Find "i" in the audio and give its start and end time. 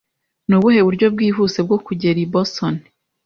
2.25-2.27